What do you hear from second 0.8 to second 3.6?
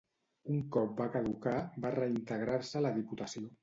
va caducar, va reintegrar-se a la Diputació.